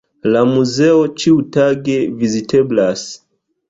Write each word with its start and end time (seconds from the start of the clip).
La 0.35 0.39
muzeo 0.53 1.05
ĉiutage 1.25 2.01
viziteblas. 2.25 3.09